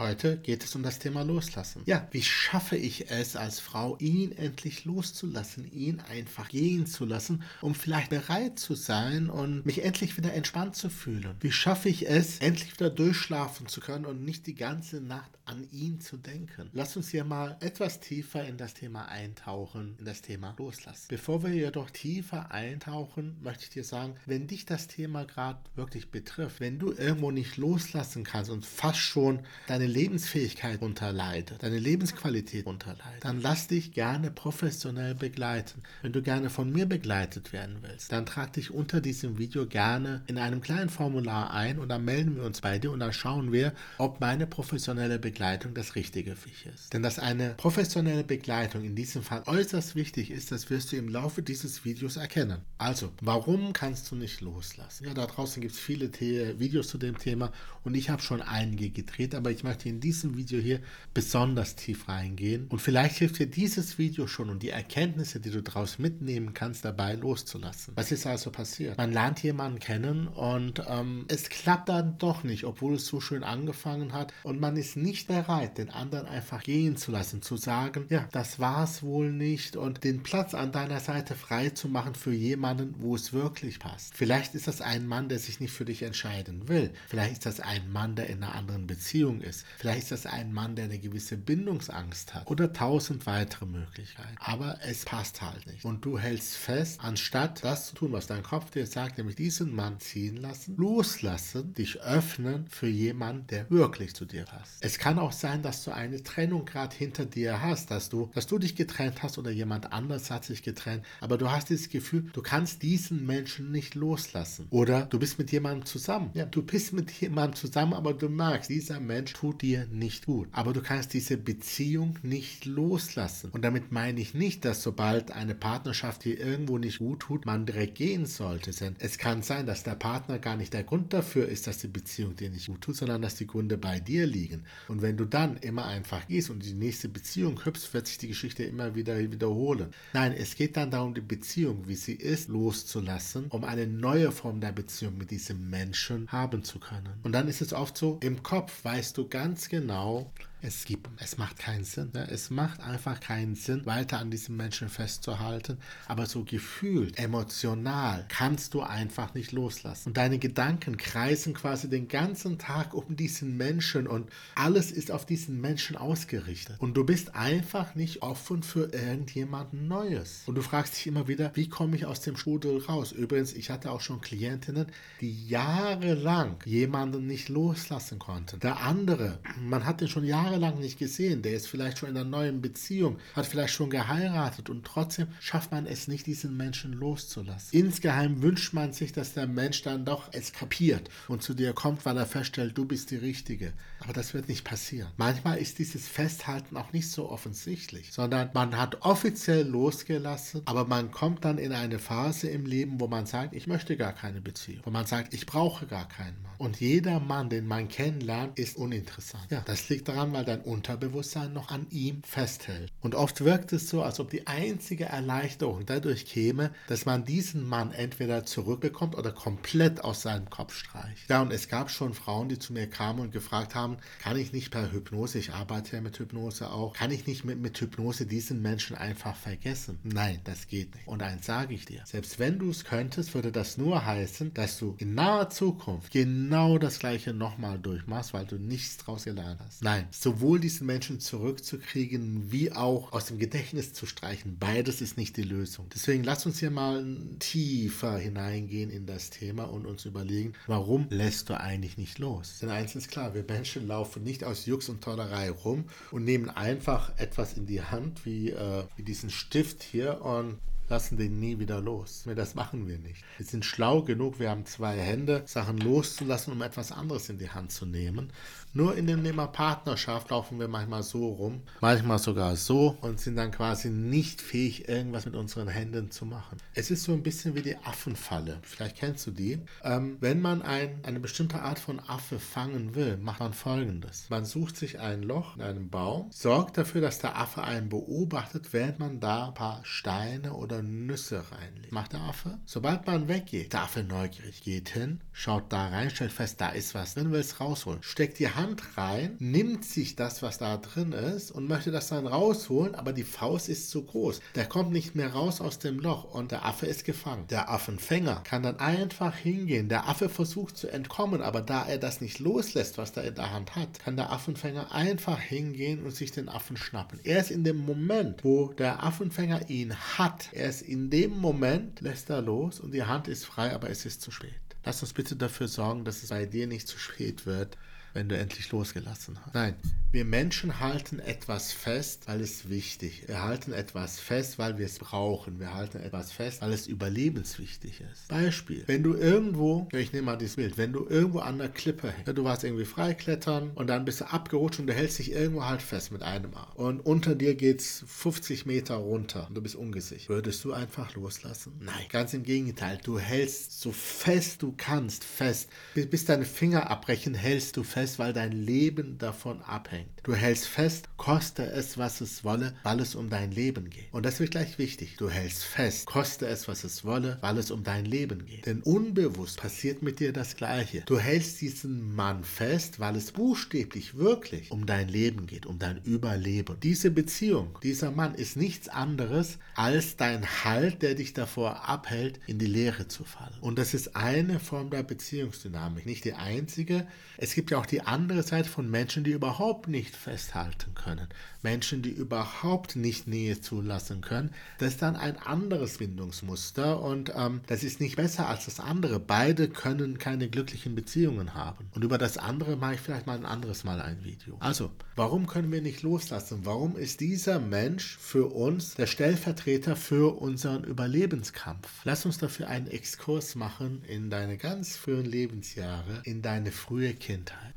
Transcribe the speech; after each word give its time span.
Heute 0.00 0.38
geht 0.38 0.64
es 0.64 0.74
um 0.74 0.82
das 0.82 0.98
Thema 0.98 1.20
Loslassen. 1.24 1.82
Ja, 1.84 2.08
wie 2.10 2.22
schaffe 2.22 2.74
ich 2.74 3.10
es 3.10 3.36
als 3.36 3.60
Frau, 3.60 3.98
ihn 3.98 4.32
endlich 4.32 4.86
loszulassen, 4.86 5.70
ihn 5.70 6.00
einfach 6.00 6.48
gehen 6.48 6.86
zu 6.86 7.04
lassen, 7.04 7.42
um 7.60 7.74
vielleicht 7.74 8.08
bereit 8.08 8.58
zu 8.58 8.74
sein 8.74 9.28
und 9.28 9.66
mich 9.66 9.84
endlich 9.84 10.16
wieder 10.16 10.32
entspannt 10.32 10.74
zu 10.74 10.88
fühlen? 10.88 11.36
Wie 11.40 11.52
schaffe 11.52 11.90
ich 11.90 12.08
es, 12.08 12.38
endlich 12.38 12.72
wieder 12.72 12.88
durchschlafen 12.88 13.66
zu 13.66 13.82
können 13.82 14.06
und 14.06 14.24
nicht 14.24 14.46
die 14.46 14.54
ganze 14.54 15.02
Nacht 15.02 15.32
an 15.44 15.68
ihn 15.70 16.00
zu 16.00 16.16
denken? 16.16 16.70
Lass 16.72 16.96
uns 16.96 17.10
hier 17.10 17.24
mal 17.24 17.58
etwas 17.60 18.00
tiefer 18.00 18.42
in 18.48 18.56
das 18.56 18.72
Thema 18.72 19.04
eintauchen, 19.04 19.96
in 19.98 20.06
das 20.06 20.22
Thema 20.22 20.54
Loslassen. 20.56 21.08
Bevor 21.08 21.42
wir 21.42 21.50
jedoch 21.50 21.90
tiefer 21.90 22.50
eintauchen, 22.52 23.36
möchte 23.42 23.64
ich 23.64 23.70
dir 23.70 23.84
sagen, 23.84 24.14
wenn 24.24 24.46
dich 24.46 24.64
das 24.64 24.86
Thema 24.86 25.26
gerade 25.26 25.60
wirklich 25.74 26.10
betrifft, 26.10 26.60
wenn 26.60 26.78
du 26.78 26.90
irgendwo 26.90 27.30
nicht 27.30 27.58
loslassen 27.58 28.24
kannst 28.24 28.50
und 28.50 28.64
fast 28.64 29.00
schon 29.00 29.40
deine 29.66 29.89
Lebensfähigkeit 29.90 30.80
unterleidet, 30.80 31.62
deine 31.62 31.78
Lebensqualität 31.78 32.66
unterleidet, 32.66 33.24
dann 33.24 33.40
lass 33.40 33.66
dich 33.66 33.92
gerne 33.92 34.30
professionell 34.30 35.14
begleiten. 35.14 35.82
Wenn 36.02 36.12
du 36.12 36.22
gerne 36.22 36.50
von 36.50 36.72
mir 36.72 36.86
begleitet 36.86 37.52
werden 37.52 37.78
willst, 37.82 38.12
dann 38.12 38.26
trag 38.26 38.52
dich 38.52 38.70
unter 38.70 39.00
diesem 39.00 39.38
Video 39.38 39.66
gerne 39.66 40.22
in 40.26 40.38
einem 40.38 40.60
kleinen 40.60 40.88
Formular 40.88 41.52
ein 41.52 41.78
und 41.78 41.88
dann 41.88 42.04
melden 42.04 42.36
wir 42.36 42.44
uns 42.44 42.60
bei 42.60 42.78
dir 42.78 42.90
und 42.90 43.00
dann 43.00 43.12
schauen 43.12 43.52
wir, 43.52 43.72
ob 43.98 44.20
meine 44.20 44.46
professionelle 44.46 45.18
Begleitung 45.18 45.74
das 45.74 45.94
Richtige 45.94 46.36
für 46.36 46.48
dich 46.48 46.66
ist. 46.66 46.92
Denn 46.92 47.02
dass 47.02 47.18
eine 47.18 47.50
professionelle 47.56 48.24
Begleitung 48.24 48.84
in 48.84 48.94
diesem 48.94 49.22
Fall 49.22 49.42
äußerst 49.46 49.94
wichtig 49.96 50.30
ist, 50.30 50.52
das 50.52 50.70
wirst 50.70 50.92
du 50.92 50.96
im 50.96 51.08
Laufe 51.08 51.42
dieses 51.42 51.84
Videos 51.84 52.16
erkennen. 52.16 52.62
Also, 52.78 53.12
warum 53.20 53.72
kannst 53.72 54.10
du 54.10 54.16
nicht 54.16 54.40
loslassen? 54.40 55.06
Ja, 55.06 55.14
da 55.14 55.26
draußen 55.26 55.60
gibt 55.60 55.74
es 55.74 55.80
viele 55.80 56.10
The 56.16 56.58
Videos 56.58 56.88
zu 56.88 56.98
dem 56.98 57.18
Thema 57.18 57.52
und 57.82 57.94
ich 57.94 58.10
habe 58.10 58.22
schon 58.22 58.42
einige 58.42 58.90
gedreht, 58.90 59.34
aber 59.34 59.50
ich 59.50 59.64
möchte 59.64 59.79
in 59.88 60.00
diesem 60.00 60.36
Video 60.36 60.60
hier 60.60 60.80
besonders 61.14 61.76
tief 61.76 62.08
reingehen. 62.08 62.66
Und 62.68 62.80
vielleicht 62.80 63.16
hilft 63.16 63.38
dir 63.38 63.46
dieses 63.46 63.98
Video 63.98 64.26
schon 64.26 64.50
und 64.50 64.62
die 64.62 64.70
Erkenntnisse, 64.70 65.40
die 65.40 65.50
du 65.50 65.62
daraus 65.62 65.98
mitnehmen 65.98 66.54
kannst, 66.54 66.84
dabei 66.84 67.14
loszulassen. 67.14 67.94
Was 67.96 68.12
ist 68.12 68.26
also 68.26 68.50
passiert? 68.50 68.98
Man 68.98 69.12
lernt 69.12 69.42
jemanden 69.42 69.78
kennen 69.78 70.28
und 70.28 70.82
ähm, 70.88 71.24
es 71.28 71.48
klappt 71.48 71.88
dann 71.88 72.18
doch 72.18 72.44
nicht, 72.44 72.64
obwohl 72.64 72.94
es 72.94 73.06
so 73.06 73.20
schön 73.20 73.42
angefangen 73.42 74.12
hat. 74.12 74.32
Und 74.42 74.60
man 74.60 74.76
ist 74.76 74.96
nicht 74.96 75.28
bereit, 75.28 75.78
den 75.78 75.90
anderen 75.90 76.26
einfach 76.26 76.62
gehen 76.62 76.96
zu 76.96 77.10
lassen, 77.10 77.42
zu 77.42 77.56
sagen, 77.56 78.06
ja, 78.08 78.28
das 78.32 78.58
war 78.58 78.84
es 78.84 79.02
wohl 79.02 79.32
nicht 79.32 79.76
und 79.76 80.04
den 80.04 80.22
Platz 80.22 80.54
an 80.54 80.72
deiner 80.72 81.00
Seite 81.00 81.34
frei 81.34 81.70
zu 81.70 81.88
machen 81.88 82.14
für 82.14 82.32
jemanden, 82.32 82.94
wo 82.98 83.14
es 83.14 83.32
wirklich 83.32 83.78
passt. 83.78 84.14
Vielleicht 84.14 84.54
ist 84.54 84.66
das 84.66 84.80
ein 84.80 85.06
Mann, 85.06 85.28
der 85.28 85.38
sich 85.38 85.60
nicht 85.60 85.72
für 85.72 85.84
dich 85.84 86.02
entscheiden 86.02 86.68
will. 86.68 86.90
Vielleicht 87.08 87.32
ist 87.32 87.46
das 87.46 87.60
ein 87.60 87.90
Mann, 87.92 88.16
der 88.16 88.28
in 88.28 88.42
einer 88.42 88.54
anderen 88.54 88.86
Beziehung 88.86 89.40
ist. 89.40 89.59
Vielleicht 89.78 90.02
ist 90.02 90.12
das 90.12 90.26
ein 90.26 90.52
Mann, 90.52 90.76
der 90.76 90.86
eine 90.86 90.98
gewisse 90.98 91.36
Bindungsangst 91.36 92.34
hat. 92.34 92.50
Oder 92.50 92.72
tausend 92.72 93.26
weitere 93.26 93.66
Möglichkeiten. 93.66 94.36
Aber 94.38 94.78
es 94.82 95.04
passt 95.04 95.42
halt 95.42 95.66
nicht. 95.66 95.84
Und 95.84 96.04
du 96.04 96.18
hältst 96.18 96.56
fest, 96.56 97.00
anstatt 97.02 97.62
das 97.64 97.88
zu 97.88 97.94
tun, 97.94 98.12
was 98.12 98.26
dein 98.26 98.42
Kopf 98.42 98.70
dir 98.70 98.86
sagt, 98.86 99.18
nämlich 99.18 99.36
diesen 99.36 99.74
Mann 99.74 100.00
ziehen 100.00 100.36
lassen, 100.36 100.76
loslassen, 100.76 101.74
dich 101.74 102.00
öffnen 102.00 102.66
für 102.68 102.88
jemanden, 102.88 103.46
der 103.48 103.70
wirklich 103.70 104.14
zu 104.14 104.24
dir 104.24 104.44
passt. 104.44 104.76
Es 104.80 104.98
kann 104.98 105.18
auch 105.18 105.32
sein, 105.32 105.62
dass 105.62 105.84
du 105.84 105.92
eine 105.92 106.22
Trennung 106.22 106.64
gerade 106.64 106.94
hinter 106.96 107.26
dir 107.26 107.62
hast, 107.62 107.90
dass 107.90 108.08
du, 108.08 108.30
dass 108.34 108.46
du 108.46 108.58
dich 108.58 108.76
getrennt 108.76 109.22
hast 109.22 109.38
oder 109.38 109.50
jemand 109.50 109.92
anders 109.92 110.30
hat 110.30 110.44
sich 110.44 110.62
getrennt, 110.62 111.04
aber 111.20 111.38
du 111.38 111.50
hast 111.50 111.70
dieses 111.70 111.88
Gefühl, 111.88 112.30
du 112.32 112.42
kannst 112.42 112.82
diesen 112.82 113.26
Menschen 113.26 113.70
nicht 113.70 113.94
loslassen. 113.94 114.66
Oder 114.70 115.06
du 115.06 115.18
bist 115.18 115.38
mit 115.38 115.50
jemandem 115.52 115.86
zusammen. 115.86 116.30
Ja, 116.34 116.44
du 116.44 116.62
bist 116.62 116.92
mit 116.92 117.10
jemandem 117.12 117.56
zusammen, 117.56 117.94
aber 117.94 118.14
du 118.14 118.28
merkst, 118.28 118.70
dieser 118.70 119.00
Mensch 119.00 119.32
tut 119.32 119.49
dir 119.52 119.86
nicht 119.90 120.26
gut. 120.26 120.48
Aber 120.52 120.72
du 120.72 120.82
kannst 120.82 121.12
diese 121.14 121.36
Beziehung 121.36 122.18
nicht 122.22 122.64
loslassen. 122.64 123.50
Und 123.50 123.62
damit 123.62 123.92
meine 123.92 124.20
ich 124.20 124.34
nicht, 124.34 124.64
dass 124.64 124.82
sobald 124.82 125.32
eine 125.32 125.54
Partnerschaft 125.54 126.24
dir 126.24 126.38
irgendwo 126.38 126.78
nicht 126.78 126.98
gut 126.98 127.20
tut, 127.20 127.46
man 127.46 127.66
direkt 127.66 127.96
gehen 127.96 128.26
sollte. 128.26 128.72
Denn 128.72 128.96
es 128.98 129.18
kann 129.18 129.42
sein, 129.42 129.66
dass 129.66 129.82
der 129.82 129.94
Partner 129.94 130.38
gar 130.38 130.56
nicht 130.56 130.72
der 130.72 130.84
Grund 130.84 131.12
dafür 131.12 131.48
ist, 131.48 131.66
dass 131.66 131.78
die 131.78 131.88
Beziehung 131.88 132.36
dir 132.36 132.50
nicht 132.50 132.66
gut 132.66 132.80
tut, 132.80 132.96
sondern 132.96 133.22
dass 133.22 133.36
die 133.36 133.46
Gründe 133.46 133.78
bei 133.78 134.00
dir 134.00 134.26
liegen. 134.26 134.64
Und 134.88 135.02
wenn 135.02 135.16
du 135.16 135.24
dann 135.24 135.56
immer 135.58 135.86
einfach 135.86 136.26
gehst 136.28 136.50
und 136.50 136.64
die 136.64 136.74
nächste 136.74 137.08
Beziehung 137.08 137.64
hüpfst, 137.64 137.92
wird 137.92 138.06
sich 138.06 138.18
die 138.18 138.28
Geschichte 138.28 138.64
immer 138.64 138.94
wieder 138.94 139.18
wiederholen. 139.18 139.88
Nein, 140.12 140.32
es 140.32 140.54
geht 140.54 140.76
dann 140.76 140.90
darum, 140.90 141.14
die 141.14 141.20
Beziehung, 141.20 141.86
wie 141.86 141.94
sie 141.94 142.14
ist, 142.14 142.48
loszulassen, 142.48 143.46
um 143.48 143.64
eine 143.64 143.86
neue 143.86 144.32
Form 144.32 144.60
der 144.60 144.72
Beziehung 144.72 145.18
mit 145.18 145.30
diesem 145.30 145.70
Menschen 145.70 146.28
haben 146.28 146.64
zu 146.64 146.78
können. 146.78 147.10
Und 147.22 147.32
dann 147.32 147.48
ist 147.48 147.60
es 147.60 147.72
oft 147.72 147.96
so, 147.96 148.18
im 148.22 148.42
Kopf 148.42 148.84
weißt 148.84 149.16
du 149.16 149.28
ganz 149.28 149.39
genau, 149.68 150.32
es 150.62 150.84
gibt, 150.84 151.08
es 151.18 151.38
macht 151.38 151.58
keinen 151.58 151.84
Sinn. 151.84 152.10
Ne? 152.12 152.28
Es 152.30 152.50
macht 152.50 152.80
einfach 152.80 153.20
keinen 153.20 153.54
Sinn, 153.54 153.86
weiter 153.86 154.18
an 154.18 154.30
diesem 154.30 154.56
Menschen 154.56 154.88
festzuhalten. 154.88 155.78
Aber 156.06 156.26
so 156.26 156.44
gefühlt, 156.44 157.18
emotional, 157.18 158.26
kannst 158.28 158.74
du 158.74 158.82
einfach 158.82 159.34
nicht 159.34 159.52
loslassen. 159.52 160.10
Und 160.10 160.16
deine 160.16 160.38
Gedanken 160.38 160.96
kreisen 160.96 161.54
quasi 161.54 161.88
den 161.88 162.08
ganzen 162.08 162.58
Tag 162.58 162.92
um 162.92 163.16
diesen 163.16 163.56
Menschen 163.56 164.06
und 164.06 164.28
alles 164.54 164.90
ist 164.90 165.10
auf 165.10 165.24
diesen 165.24 165.60
Menschen 165.60 165.96
ausgerichtet. 165.96 166.76
Und 166.78 166.94
du 166.94 167.04
bist 167.04 167.34
einfach 167.34 167.94
nicht 167.94 168.22
offen 168.22 168.62
für 168.62 168.92
irgendjemanden 168.92 169.88
Neues. 169.88 170.42
Und 170.46 170.56
du 170.56 170.62
fragst 170.62 170.96
dich 170.96 171.06
immer 171.06 171.26
wieder, 171.26 171.52
wie 171.54 171.68
komme 171.68 171.96
ich 171.96 172.04
aus 172.04 172.20
dem 172.20 172.36
Strudel 172.36 172.78
raus? 172.84 173.12
Übrigens, 173.12 173.54
ich 173.54 173.70
hatte 173.70 173.90
auch 173.90 174.00
schon 174.00 174.20
Klientinnen, 174.20 174.86
die 175.20 175.48
jahrelang 175.48 176.56
jemanden 176.66 177.26
nicht 177.26 177.48
loslassen 177.48 178.18
konnten. 178.18 178.60
Der 178.60 178.80
andere, 178.80 179.38
man 179.58 179.86
hat 179.86 180.00
den 180.00 180.08
schon 180.08 180.24
jahrelang 180.24 180.49
jahrelang 180.50 180.80
nicht 180.80 180.98
gesehen, 180.98 181.42
der 181.42 181.54
ist 181.54 181.68
vielleicht 181.68 181.98
schon 181.98 182.10
in 182.10 182.16
einer 182.16 182.28
neuen 182.28 182.60
Beziehung, 182.60 183.18
hat 183.34 183.46
vielleicht 183.46 183.74
schon 183.74 183.90
geheiratet 183.90 184.68
und 184.68 184.84
trotzdem 184.84 185.28
schafft 185.38 185.70
man 185.70 185.86
es 185.86 186.08
nicht, 186.08 186.26
diesen 186.26 186.56
Menschen 186.56 186.92
loszulassen. 186.92 187.78
Insgeheim 187.78 188.42
wünscht 188.42 188.72
man 188.72 188.92
sich, 188.92 189.12
dass 189.12 189.34
der 189.34 189.46
Mensch 189.46 189.82
dann 189.82 190.04
doch 190.04 190.28
es 190.32 190.52
kapiert 190.52 191.08
und 191.28 191.42
zu 191.42 191.54
dir 191.54 191.72
kommt, 191.72 192.04
weil 192.04 192.16
er 192.16 192.26
feststellt, 192.26 192.76
du 192.76 192.84
bist 192.84 193.10
die 193.10 193.16
Richtige. 193.16 193.72
Aber 194.00 194.12
das 194.12 194.34
wird 194.34 194.48
nicht 194.48 194.64
passieren. 194.64 195.10
Manchmal 195.16 195.58
ist 195.58 195.78
dieses 195.78 196.08
Festhalten 196.08 196.76
auch 196.76 196.92
nicht 196.92 197.10
so 197.10 197.30
offensichtlich, 197.30 198.12
sondern 198.12 198.50
man 198.54 198.76
hat 198.76 199.02
offiziell 199.02 199.66
losgelassen, 199.66 200.62
aber 200.64 200.84
man 200.84 201.10
kommt 201.10 201.44
dann 201.44 201.58
in 201.58 201.72
eine 201.72 201.98
Phase 201.98 202.48
im 202.48 202.66
Leben, 202.66 202.98
wo 202.98 203.06
man 203.06 203.26
sagt, 203.26 203.54
ich 203.54 203.66
möchte 203.66 203.96
gar 203.96 204.12
keine 204.12 204.40
Beziehung, 204.40 204.82
wo 204.84 204.90
man 204.90 205.06
sagt, 205.06 205.34
ich 205.34 205.46
brauche 205.46 205.86
gar 205.86 206.08
keinen 206.08 206.40
Mann. 206.42 206.50
Und 206.58 206.80
jeder 206.80 207.20
Mann, 207.20 207.48
den 207.48 207.66
man 207.66 207.88
kennenlernt, 207.88 208.58
ist 208.58 208.76
uninteressant. 208.76 209.46
Ja, 209.50 209.62
das 209.64 209.88
liegt 209.88 210.08
daran, 210.08 210.32
weil 210.32 210.39
weil 210.40 210.46
dein 210.46 210.62
Unterbewusstsein 210.62 211.52
noch 211.52 211.70
an 211.70 211.86
ihm 211.90 212.22
festhält. 212.22 212.90
Und 213.02 213.14
oft 213.14 213.44
wirkt 213.44 213.74
es 213.74 213.90
so, 213.90 214.02
als 214.02 214.20
ob 214.20 214.30
die 214.30 214.46
einzige 214.46 215.04
Erleichterung 215.04 215.84
dadurch 215.84 216.24
käme, 216.24 216.70
dass 216.88 217.04
man 217.04 217.26
diesen 217.26 217.68
Mann 217.68 217.92
entweder 217.92 218.46
zurückbekommt 218.46 219.16
oder 219.16 219.32
komplett 219.32 220.02
aus 220.02 220.22
seinem 220.22 220.48
Kopf 220.48 220.74
streicht. 220.74 221.28
Ja, 221.28 221.42
und 221.42 221.52
es 221.52 221.68
gab 221.68 221.90
schon 221.90 222.14
Frauen, 222.14 222.48
die 222.48 222.58
zu 222.58 222.72
mir 222.72 222.88
kamen 222.88 223.20
und 223.20 223.32
gefragt 223.32 223.74
haben, 223.74 223.98
kann 224.18 224.38
ich 224.38 224.54
nicht 224.54 224.70
per 224.70 224.90
Hypnose, 224.90 225.38
ich 225.38 225.52
arbeite 225.52 225.96
ja 225.96 226.00
mit 226.00 226.18
Hypnose 226.18 226.70
auch, 226.70 226.94
kann 226.94 227.10
ich 227.10 227.26
nicht 227.26 227.44
mit, 227.44 227.58
mit 227.58 227.78
Hypnose 227.78 228.24
diesen 228.24 228.62
Menschen 228.62 228.96
einfach 228.96 229.36
vergessen? 229.36 229.98
Nein, 230.04 230.40
das 230.44 230.68
geht 230.68 230.94
nicht. 230.94 231.06
Und 231.06 231.22
eins 231.22 231.44
sage 231.44 231.74
ich 231.74 231.84
dir, 231.84 232.00
selbst 232.06 232.38
wenn 232.38 232.58
du 232.58 232.70
es 232.70 232.84
könntest, 232.84 233.34
würde 233.34 233.52
das 233.52 233.76
nur 233.76 234.06
heißen, 234.06 234.54
dass 234.54 234.78
du 234.78 234.94
in 234.96 235.14
naher 235.14 235.50
Zukunft 235.50 236.12
genau 236.12 236.78
das 236.78 236.98
gleiche 236.98 237.34
nochmal 237.34 237.78
durchmachst, 237.78 238.32
weil 238.32 238.46
du 238.46 238.56
nichts 238.56 238.96
draus 238.96 239.24
gelernt 239.24 239.60
hast. 239.60 239.82
Nein, 239.82 240.08
so 240.10 240.29
sowohl 240.30 240.60
diesen 240.60 240.86
Menschen 240.86 241.18
zurückzukriegen, 241.18 242.52
wie 242.52 242.72
auch 242.72 243.12
aus 243.12 243.26
dem 243.26 243.38
Gedächtnis 243.38 243.92
zu 243.92 244.06
streichen. 244.06 244.58
Beides 244.58 245.00
ist 245.00 245.16
nicht 245.16 245.36
die 245.36 245.42
Lösung. 245.42 245.86
Deswegen 245.92 246.22
lass 246.22 246.46
uns 246.46 246.60
hier 246.60 246.70
mal 246.70 247.04
tiefer 247.40 248.16
hineingehen 248.16 248.90
in 248.90 249.06
das 249.06 249.30
Thema 249.30 249.64
und 249.64 249.86
uns 249.86 250.04
überlegen, 250.04 250.52
warum 250.66 251.06
lässt 251.10 251.48
du 251.50 251.58
eigentlich 251.58 251.98
nicht 251.98 252.18
los? 252.18 252.58
Denn 252.62 252.70
eins 252.70 252.94
ist 252.94 253.10
klar, 253.10 253.34
wir 253.34 253.44
Menschen 253.44 253.88
laufen 253.88 254.22
nicht 254.22 254.44
aus 254.44 254.66
Jux 254.66 254.88
und 254.88 255.02
Tollerei 255.02 255.50
rum 255.50 255.84
und 256.12 256.24
nehmen 256.24 256.48
einfach 256.48 257.12
etwas 257.18 257.54
in 257.54 257.66
die 257.66 257.82
Hand, 257.82 258.24
wie, 258.24 258.50
äh, 258.50 258.84
wie 258.96 259.02
diesen 259.02 259.30
Stift 259.30 259.82
hier 259.82 260.22
und 260.22 260.58
lassen 260.90 261.16
den 261.16 261.38
nie 261.38 261.58
wieder 261.58 261.80
los. 261.80 262.24
Das 262.34 262.54
machen 262.54 262.86
wir 262.88 262.98
nicht. 262.98 263.24
Wir 263.38 263.46
sind 263.46 263.64
schlau 263.64 264.02
genug, 264.02 264.38
wir 264.38 264.50
haben 264.50 264.66
zwei 264.66 264.98
Hände, 264.98 265.42
Sachen 265.46 265.78
loszulassen, 265.78 266.52
um 266.52 266.60
etwas 266.62 266.92
anderes 266.92 267.28
in 267.28 267.38
die 267.38 267.50
Hand 267.50 267.72
zu 267.72 267.86
nehmen. 267.86 268.32
Nur 268.72 268.96
in 268.96 269.08
dem 269.08 269.24
Thema 269.24 269.48
Partnerschaft 269.48 270.30
laufen 270.30 270.60
wir 270.60 270.68
manchmal 270.68 271.02
so 271.02 271.26
rum, 271.26 271.62
manchmal 271.80 272.20
sogar 272.20 272.54
so 272.54 272.96
und 273.00 273.18
sind 273.18 273.34
dann 273.34 273.50
quasi 273.50 273.90
nicht 273.90 274.40
fähig, 274.40 274.88
irgendwas 274.88 275.24
mit 275.24 275.34
unseren 275.34 275.66
Händen 275.66 276.12
zu 276.12 276.24
machen. 276.24 276.56
Es 276.74 276.92
ist 276.92 277.02
so 277.02 277.12
ein 277.12 277.24
bisschen 277.24 277.56
wie 277.56 277.62
die 277.62 277.76
Affenfalle. 277.78 278.60
Vielleicht 278.62 278.96
kennst 278.96 279.26
du 279.26 279.32
die. 279.32 279.58
Ähm, 279.82 280.18
wenn 280.20 280.40
man 280.40 280.62
ein, 280.62 281.00
eine 281.02 281.18
bestimmte 281.18 281.62
Art 281.62 281.80
von 281.80 281.98
Affe 281.98 282.38
fangen 282.38 282.94
will, 282.94 283.16
macht 283.16 283.40
man 283.40 283.54
folgendes. 283.54 284.30
Man 284.30 284.44
sucht 284.44 284.76
sich 284.76 285.00
ein 285.00 285.24
Loch 285.24 285.56
in 285.56 285.62
einem 285.62 285.90
Baum, 285.90 286.30
sorgt 286.30 286.78
dafür, 286.78 287.00
dass 287.00 287.18
der 287.18 287.36
Affe 287.36 287.64
einen 287.64 287.88
beobachtet, 287.88 288.72
während 288.72 289.00
man 289.00 289.18
da 289.18 289.48
ein 289.48 289.54
paar 289.54 289.80
Steine 289.82 290.52
oder 290.52 290.80
Nüsse 290.80 291.42
reinlegt. 291.50 291.90
Macht 291.90 292.12
der 292.12 292.20
Affe. 292.20 292.58
Sobald 292.66 293.04
man 293.08 293.26
weggeht, 293.26 293.72
der 293.72 293.82
Affe 293.82 294.04
neugierig, 294.04 294.62
geht 294.62 294.90
hin, 294.90 295.22
schaut 295.32 295.72
da 295.72 295.88
rein, 295.88 296.10
stellt 296.10 296.30
fest, 296.30 296.60
da 296.60 296.68
ist 296.68 296.94
was 296.94 297.14
drin, 297.14 297.32
will 297.32 297.40
es 297.40 297.58
rausholen. 297.58 298.00
Steckt 298.04 298.38
die 298.38 298.48
Hand 298.48 298.59
rein, 298.96 299.36
nimmt 299.38 299.84
sich 299.84 300.16
das, 300.16 300.42
was 300.42 300.58
da 300.58 300.76
drin 300.76 301.12
ist 301.12 301.50
und 301.50 301.68
möchte 301.68 301.90
das 301.90 302.08
dann 302.08 302.26
rausholen, 302.26 302.94
aber 302.94 303.12
die 303.12 303.24
Faust 303.24 303.68
ist 303.68 303.90
zu 303.90 304.04
groß. 304.04 304.40
Der 304.54 304.66
kommt 304.66 304.92
nicht 304.92 305.14
mehr 305.14 305.32
raus 305.32 305.60
aus 305.60 305.78
dem 305.78 305.98
Loch 305.98 306.24
und 306.24 306.50
der 306.50 306.64
Affe 306.64 306.86
ist 306.86 307.04
gefangen. 307.04 307.46
Der 307.48 307.70
Affenfänger 307.70 308.42
kann 308.44 308.62
dann 308.62 308.78
einfach 308.78 309.34
hingehen. 309.36 309.88
Der 309.88 310.08
Affe 310.08 310.28
versucht 310.28 310.76
zu 310.76 310.88
entkommen, 310.88 311.42
aber 311.42 311.62
da 311.62 311.86
er 311.86 311.98
das 311.98 312.20
nicht 312.20 312.38
loslässt, 312.38 312.98
was 312.98 313.16
er 313.16 313.24
in 313.24 313.34
der 313.34 313.52
Hand 313.52 313.76
hat, 313.76 314.00
kann 314.00 314.16
der 314.16 314.30
Affenfänger 314.30 314.92
einfach 314.92 315.40
hingehen 315.40 316.02
und 316.02 316.14
sich 316.14 316.32
den 316.32 316.48
Affen 316.48 316.76
schnappen. 316.76 317.20
Erst 317.22 317.50
in 317.50 317.64
dem 317.64 317.78
Moment, 317.78 318.44
wo 318.44 318.72
der 318.72 319.02
Affenfänger 319.02 319.70
ihn 319.70 319.94
hat, 319.94 320.52
erst 320.52 320.82
in 320.82 321.10
dem 321.10 321.38
Moment 321.38 322.00
lässt 322.00 322.30
er 322.30 322.42
los 322.42 322.80
und 322.80 322.92
die 322.92 323.04
Hand 323.04 323.28
ist 323.28 323.44
frei, 323.44 323.74
aber 323.74 323.90
es 323.90 324.04
ist 324.06 324.22
zu 324.22 324.30
spät. 324.30 324.50
Lass 324.84 325.02
uns 325.02 325.12
bitte 325.12 325.36
dafür 325.36 325.68
sorgen, 325.68 326.04
dass 326.04 326.22
es 326.22 326.30
bei 326.30 326.46
dir 326.46 326.66
nicht 326.66 326.88
zu 326.88 326.98
spät 326.98 327.44
wird, 327.44 327.76
wenn 328.12 328.28
du 328.28 328.36
endlich 328.36 328.70
losgelassen 328.70 329.38
hast. 329.44 329.54
Nein, 329.54 329.74
wir 330.12 330.24
Menschen 330.24 330.80
halten 330.80 331.20
etwas 331.20 331.72
fest, 331.72 332.24
weil 332.26 332.40
es 332.40 332.68
wichtig 332.68 333.22
ist. 333.22 333.28
Wir 333.28 333.42
halten 333.44 333.72
etwas 333.72 334.18
fest, 334.18 334.58
weil 334.58 334.76
wir 334.76 334.86
es 334.86 334.98
brauchen. 334.98 335.60
Wir 335.60 335.72
halten 335.72 335.98
etwas 335.98 336.32
fest, 336.32 336.62
weil 336.62 336.72
es 336.72 336.88
überlebenswichtig 336.88 338.00
ist. 338.00 338.26
Beispiel, 338.26 338.82
wenn 338.86 339.04
du 339.04 339.14
irgendwo, 339.14 339.88
ich 339.92 340.12
nehme 340.12 340.26
mal 340.26 340.36
dieses 340.36 340.56
Bild, 340.56 340.76
wenn 340.78 340.92
du 340.92 341.06
irgendwo 341.08 341.38
an 341.38 341.58
der 341.58 341.68
Klippe 341.68 342.10
hängst, 342.10 342.36
du 342.36 342.42
warst 342.42 342.64
irgendwie 342.64 342.84
freiklettern 342.84 343.70
und 343.76 343.86
dann 343.86 344.04
bist 344.04 344.20
du 344.20 344.24
abgerutscht 344.24 344.80
und 344.80 344.88
du 344.88 344.94
hältst 344.94 345.20
dich 345.20 345.30
irgendwo 345.30 345.64
halt 345.64 345.82
fest 345.82 346.10
mit 346.10 346.22
einem 346.22 346.54
Arm. 346.54 346.72
Und 346.74 347.00
unter 347.00 347.36
dir 347.36 347.54
geht 347.54 347.80
es 347.80 348.04
50 348.08 348.66
Meter 348.66 348.96
runter 348.96 349.46
und 349.48 349.54
du 349.54 349.62
bist 349.62 349.76
ungesichert. 349.76 350.28
Würdest 350.28 350.64
du 350.64 350.72
einfach 350.72 351.14
loslassen? 351.14 351.74
Nein, 351.80 352.06
ganz 352.08 352.34
im 352.34 352.42
Gegenteil. 352.42 352.98
Du 353.04 353.20
hältst 353.20 353.80
so 353.80 353.92
fest 353.92 354.62
du 354.62 354.74
kannst 354.76 355.22
fest. 355.22 355.68
Bis 355.94 356.24
deine 356.24 356.44
Finger 356.44 356.90
abbrechen, 356.90 357.34
hältst 357.34 357.76
du 357.76 357.84
fest, 357.84 358.18
weil 358.18 358.32
dein 358.32 358.52
Leben 358.52 359.16
davon 359.16 359.62
abhängt. 359.62 359.99
Du 360.22 360.34
hältst 360.34 360.66
fest, 360.66 361.08
koste 361.16 361.64
es, 361.64 361.96
was 361.96 362.20
es 362.20 362.44
wolle, 362.44 362.74
weil 362.82 363.00
es 363.00 363.14
um 363.14 363.30
dein 363.30 363.52
Leben 363.52 363.88
geht. 363.88 364.12
Und 364.12 364.26
das 364.26 364.38
wird 364.38 364.50
gleich 364.50 364.78
wichtig. 364.78 365.16
Du 365.16 365.30
hältst 365.30 365.64
fest, 365.64 366.06
koste 366.06 366.46
es, 366.46 366.68
was 366.68 366.84
es 366.84 367.04
wolle, 367.04 367.38
weil 367.40 367.58
es 367.58 367.70
um 367.70 367.84
dein 367.84 368.04
Leben 368.04 368.44
geht. 368.46 368.66
Denn 368.66 368.82
unbewusst 368.82 369.58
passiert 369.58 370.02
mit 370.02 370.20
dir 370.20 370.32
das 370.32 370.56
Gleiche. 370.56 371.02
Du 371.06 371.18
hältst 371.18 371.60
diesen 371.60 372.14
Mann 372.14 372.44
fest, 372.44 373.00
weil 373.00 373.16
es 373.16 373.32
buchstäblich 373.32 374.16
wirklich 374.16 374.70
um 374.70 374.86
dein 374.86 375.08
Leben 375.08 375.46
geht, 375.46 375.66
um 375.66 375.78
dein 375.78 376.02
Überleben. 376.04 376.76
Diese 376.82 377.10
Beziehung, 377.10 377.78
dieser 377.82 378.10
Mann 378.10 378.34
ist 378.34 378.56
nichts 378.56 378.88
anderes 378.88 379.58
als 379.74 380.16
dein 380.16 380.46
Halt, 380.64 381.02
der 381.02 381.14
dich 381.14 381.32
davor 381.32 381.88
abhält, 381.88 382.40
in 382.46 382.58
die 382.58 382.66
Leere 382.66 383.08
zu 383.08 383.24
fallen. 383.24 383.58
Und 383.60 383.78
das 383.78 383.94
ist 383.94 384.16
eine 384.16 384.60
Form 384.60 384.90
der 384.90 385.02
Beziehungsdynamik, 385.02 386.06
nicht 386.06 386.24
die 386.24 386.34
einzige. 386.34 387.06
Es 387.38 387.54
gibt 387.54 387.70
ja 387.70 387.78
auch 387.78 387.86
die 387.86 388.02
andere 388.02 388.42
Seite 388.42 388.68
von 388.68 388.90
Menschen, 388.90 389.24
die 389.24 389.32
überhaupt 389.32 389.88
nicht 389.90 390.16
festhalten 390.16 390.94
können. 390.94 391.28
Menschen, 391.62 392.02
die 392.02 392.10
überhaupt 392.10 392.96
nicht 392.96 393.26
Nähe 393.26 393.60
zulassen 393.60 394.20
können. 394.20 394.50
Das 394.78 394.90
ist 394.94 395.02
dann 395.02 395.16
ein 395.16 395.36
anderes 395.36 395.98
Bindungsmuster 395.98 397.00
und 397.00 397.32
ähm, 397.36 397.60
das 397.66 397.82
ist 397.82 398.00
nicht 398.00 398.16
besser 398.16 398.48
als 398.48 398.64
das 398.64 398.80
andere. 398.80 399.20
Beide 399.20 399.68
können 399.68 400.18
keine 400.18 400.48
glücklichen 400.48 400.94
Beziehungen 400.94 401.54
haben. 401.54 401.88
Und 401.94 402.04
über 402.04 402.18
das 402.18 402.38
andere 402.38 402.76
mache 402.76 402.94
ich 402.94 403.00
vielleicht 403.00 403.26
mal 403.26 403.36
ein 403.36 403.44
anderes 403.44 403.84
Mal 403.84 404.00
ein 404.00 404.24
Video. 404.24 404.56
Also, 404.60 404.90
warum 405.16 405.46
können 405.46 405.72
wir 405.72 405.82
nicht 405.82 406.02
loslassen? 406.02 406.60
Warum 406.64 406.96
ist 406.96 407.20
dieser 407.20 407.58
Mensch 407.58 408.16
für 408.18 408.46
uns 408.46 408.94
der 408.94 409.06
Stellvertreter 409.06 409.96
für 409.96 410.40
unseren 410.40 410.84
Überlebenskampf? 410.84 411.88
Lass 412.04 412.24
uns 412.24 412.38
dafür 412.38 412.68
einen 412.68 412.86
Exkurs 412.86 413.54
machen 413.54 414.02
in 414.06 414.30
deine 414.30 414.56
ganz 414.56 414.96
frühen 414.96 415.26
Lebensjahre, 415.26 416.22
in 416.24 416.42
deine 416.42 416.72
frühe 416.72 417.14
Kindheit 417.14 417.74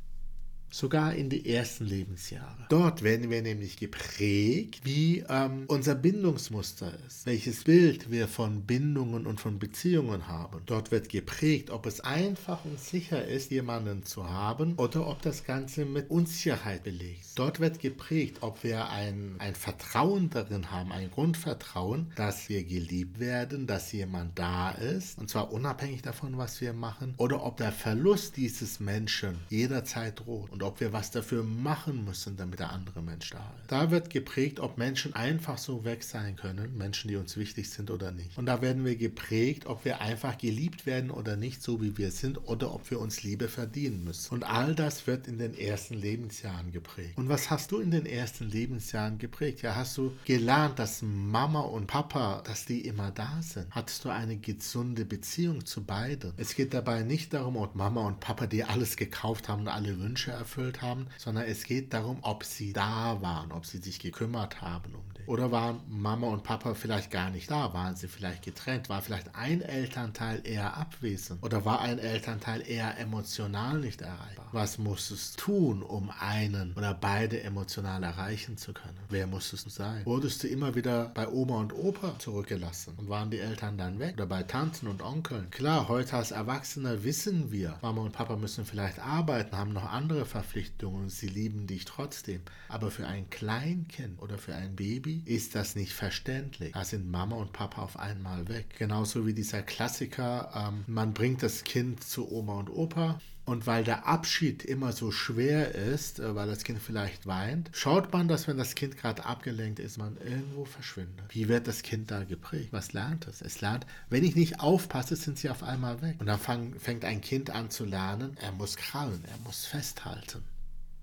sogar 0.74 1.14
in 1.14 1.30
die 1.30 1.48
ersten 1.48 1.84
Lebensjahre. 1.84 2.66
Dort 2.68 3.04
werden 3.04 3.30
wir 3.30 3.42
nämlich 3.42 3.76
geprägt, 3.76 4.80
wie 4.82 5.24
ähm, 5.28 5.66
unser 5.68 5.94
Bindungsmuster 5.94 6.92
ist, 7.06 7.26
welches 7.26 7.62
Bild 7.62 8.10
wir 8.10 8.26
von 8.26 8.62
Bindungen 8.62 9.24
und 9.24 9.40
von 9.40 9.60
Beziehungen 9.60 10.26
haben. 10.26 10.62
Dort 10.66 10.90
wird 10.90 11.08
geprägt, 11.08 11.70
ob 11.70 11.86
es 11.86 12.00
einfach 12.00 12.64
und 12.64 12.80
sicher 12.80 13.24
ist, 13.24 13.52
jemanden 13.52 14.04
zu 14.04 14.28
haben 14.28 14.74
oder 14.76 15.06
ob 15.06 15.22
das 15.22 15.44
Ganze 15.44 15.84
mit 15.84 16.10
Unsicherheit 16.10 16.82
belegt. 16.82 17.24
Dort 17.36 17.60
wird 17.60 17.78
geprägt, 17.78 18.38
ob 18.40 18.64
wir 18.64 18.88
ein, 18.88 19.36
ein 19.38 19.54
Vertrauen 19.54 20.28
darin 20.30 20.72
haben, 20.72 20.90
ein 20.90 21.08
Grundvertrauen, 21.12 22.10
dass 22.16 22.48
wir 22.48 22.64
geliebt 22.64 23.20
werden, 23.20 23.68
dass 23.68 23.92
jemand 23.92 24.36
da 24.36 24.72
ist, 24.72 25.20
und 25.20 25.30
zwar 25.30 25.52
unabhängig 25.52 26.02
davon, 26.02 26.36
was 26.36 26.60
wir 26.60 26.72
machen, 26.72 27.14
oder 27.16 27.44
ob 27.44 27.58
der 27.58 27.70
Verlust 27.70 28.36
dieses 28.36 28.80
Menschen 28.80 29.38
jederzeit 29.50 30.18
droht. 30.18 30.50
Und 30.50 30.63
ob 30.64 30.80
wir 30.80 30.92
was 30.92 31.10
dafür 31.10 31.42
machen 31.42 32.04
müssen, 32.04 32.36
damit 32.36 32.58
der 32.58 32.72
andere 32.72 33.02
Mensch 33.02 33.30
da 33.30 33.52
ist. 33.60 33.70
Da 33.70 33.90
wird 33.90 34.10
geprägt, 34.10 34.60
ob 34.60 34.78
Menschen 34.78 35.14
einfach 35.14 35.58
so 35.58 35.84
weg 35.84 36.02
sein 36.02 36.36
können, 36.36 36.76
Menschen, 36.76 37.08
die 37.08 37.16
uns 37.16 37.36
wichtig 37.36 37.70
sind 37.70 37.90
oder 37.90 38.10
nicht. 38.10 38.36
Und 38.36 38.46
da 38.46 38.62
werden 38.62 38.84
wir 38.84 38.96
geprägt, 38.96 39.66
ob 39.66 39.84
wir 39.84 40.00
einfach 40.00 40.38
geliebt 40.38 40.86
werden 40.86 41.10
oder 41.10 41.36
nicht, 41.36 41.62
so 41.62 41.80
wie 41.82 41.96
wir 41.98 42.10
sind, 42.10 42.38
oder 42.48 42.74
ob 42.74 42.90
wir 42.90 43.00
uns 43.00 43.22
Liebe 43.22 43.48
verdienen 43.48 44.04
müssen. 44.04 44.32
Und 44.34 44.44
all 44.44 44.74
das 44.74 45.06
wird 45.06 45.28
in 45.28 45.38
den 45.38 45.54
ersten 45.56 45.94
Lebensjahren 45.94 46.72
geprägt. 46.72 47.16
Und 47.16 47.28
was 47.28 47.50
hast 47.50 47.72
du 47.72 47.80
in 47.80 47.90
den 47.90 48.06
ersten 48.06 48.48
Lebensjahren 48.48 49.18
geprägt? 49.18 49.62
Ja, 49.62 49.76
hast 49.76 49.96
du 49.98 50.12
gelernt, 50.24 50.78
dass 50.78 51.02
Mama 51.02 51.60
und 51.60 51.86
Papa, 51.86 52.42
dass 52.44 52.64
die 52.64 52.80
immer 52.86 53.10
da 53.10 53.40
sind? 53.42 53.66
Hattest 53.70 54.04
du 54.04 54.08
eine 54.08 54.36
gesunde 54.36 55.04
Beziehung 55.04 55.64
zu 55.66 55.84
beiden? 55.84 56.32
Es 56.36 56.54
geht 56.54 56.74
dabei 56.74 57.02
nicht 57.02 57.34
darum, 57.34 57.56
ob 57.56 57.74
Mama 57.74 58.06
und 58.06 58.20
Papa 58.20 58.46
dir 58.46 58.70
alles 58.70 58.96
gekauft 58.96 59.48
haben 59.48 59.62
und 59.62 59.68
alle 59.68 59.98
Wünsche 59.98 60.30
erfüllt 60.30 60.53
erfüllt 60.54 60.82
haben, 60.82 61.08
sondern 61.18 61.44
es 61.44 61.64
geht 61.64 61.92
darum, 61.92 62.18
ob 62.22 62.44
sie 62.44 62.72
da 62.72 63.20
waren, 63.20 63.50
ob 63.50 63.66
sie 63.66 63.78
sich 63.78 63.98
gekümmert 63.98 64.60
haben 64.60 64.94
um. 64.94 65.13
Oder 65.26 65.50
waren 65.50 65.80
Mama 65.88 66.28
und 66.28 66.42
Papa 66.42 66.74
vielleicht 66.74 67.10
gar 67.10 67.30
nicht 67.30 67.50
da? 67.50 67.72
Waren 67.74 67.96
sie 67.96 68.08
vielleicht 68.08 68.42
getrennt? 68.42 68.88
War 68.88 69.02
vielleicht 69.02 69.34
ein 69.34 69.60
Elternteil 69.60 70.40
eher 70.44 70.76
abwesend? 70.76 71.42
Oder 71.42 71.64
war 71.64 71.80
ein 71.80 71.98
Elternteil 71.98 72.62
eher 72.66 72.98
emotional 72.98 73.78
nicht 73.78 74.00
erreichbar? 74.00 74.48
Was 74.52 74.78
musstest 74.78 75.40
du 75.40 75.44
tun, 75.44 75.82
um 75.82 76.10
einen 76.20 76.72
oder 76.74 76.94
beide 76.94 77.42
emotional 77.42 78.02
erreichen 78.02 78.56
zu 78.56 78.72
können? 78.72 78.98
Wer 79.10 79.26
musstest 79.26 79.66
du 79.66 79.70
sein? 79.70 80.04
Wurdest 80.06 80.42
du 80.42 80.48
immer 80.48 80.74
wieder 80.74 81.10
bei 81.14 81.28
Oma 81.28 81.58
und 81.58 81.72
Opa 81.72 82.18
zurückgelassen? 82.18 82.94
Und 82.96 83.08
waren 83.08 83.30
die 83.30 83.38
Eltern 83.38 83.76
dann 83.76 83.98
weg? 83.98 84.14
Oder 84.14 84.26
bei 84.26 84.42
Tanten 84.42 84.86
und 84.86 85.02
Onkeln? 85.02 85.50
Klar, 85.50 85.88
heute 85.88 86.16
als 86.16 86.30
Erwachsener 86.30 87.04
wissen 87.04 87.50
wir, 87.50 87.78
Mama 87.82 88.02
und 88.02 88.12
Papa 88.12 88.36
müssen 88.36 88.64
vielleicht 88.64 88.98
arbeiten, 88.98 89.56
haben 89.56 89.72
noch 89.72 89.90
andere 89.90 90.24
Verpflichtungen 90.24 90.54
Verpflichtung 90.54 90.94
und 90.94 91.10
sie 91.10 91.28
lieben 91.28 91.66
dich 91.66 91.84
trotzdem. 91.84 92.42
Aber 92.68 92.90
für 92.90 93.06
ein 93.06 93.28
Kleinkind 93.30 94.20
oder 94.20 94.38
für 94.38 94.54
ein 94.54 94.76
Baby 94.76 95.13
ist 95.24 95.54
das 95.54 95.76
nicht 95.76 95.92
verständlich. 95.92 96.72
Da 96.72 96.84
sind 96.84 97.10
Mama 97.10 97.36
und 97.36 97.52
Papa 97.52 97.82
auf 97.82 97.98
einmal 97.98 98.48
weg. 98.48 98.66
Genauso 98.78 99.26
wie 99.26 99.34
dieser 99.34 99.62
Klassiker, 99.62 100.50
ähm, 100.54 100.84
man 100.86 101.14
bringt 101.14 101.42
das 101.42 101.64
Kind 101.64 102.02
zu 102.02 102.30
Oma 102.30 102.54
und 102.54 102.70
Opa. 102.70 103.20
Und 103.46 103.66
weil 103.66 103.84
der 103.84 104.06
Abschied 104.06 104.64
immer 104.64 104.92
so 104.92 105.10
schwer 105.10 105.74
ist, 105.74 106.18
äh, 106.18 106.34
weil 106.34 106.48
das 106.48 106.64
Kind 106.64 106.80
vielleicht 106.80 107.26
weint, 107.26 107.70
schaut 107.72 108.10
man, 108.12 108.26
dass 108.26 108.48
wenn 108.48 108.56
das 108.56 108.74
Kind 108.74 108.96
gerade 108.96 109.26
abgelenkt 109.26 109.78
ist, 109.80 109.98
man 109.98 110.16
irgendwo 110.16 110.64
verschwindet. 110.64 111.26
Wie 111.28 111.48
wird 111.48 111.68
das 111.68 111.82
Kind 111.82 112.10
da 112.10 112.24
geprägt? 112.24 112.68
Was 112.72 112.94
lernt 112.94 113.26
es? 113.28 113.42
Es 113.42 113.60
lernt, 113.60 113.86
wenn 114.08 114.24
ich 114.24 114.34
nicht 114.34 114.60
aufpasse, 114.60 115.16
sind 115.16 115.38
sie 115.38 115.50
auf 115.50 115.62
einmal 115.62 116.00
weg. 116.00 116.16
Und 116.20 116.26
dann 116.26 116.38
fang, 116.38 116.74
fängt 116.78 117.04
ein 117.04 117.20
Kind 117.20 117.50
an 117.50 117.70
zu 117.70 117.84
lernen, 117.84 118.36
er 118.40 118.52
muss 118.52 118.76
krallen, 118.76 119.22
er 119.30 119.38
muss 119.44 119.66
festhalten. 119.66 120.42